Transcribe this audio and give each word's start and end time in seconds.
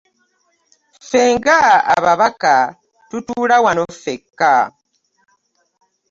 Ffe 1.03 1.21
nga 1.35 1.57
ababaka 1.95 2.53
tutuula 3.09 3.55
wano 3.65 3.83
ffekka. 3.95 4.53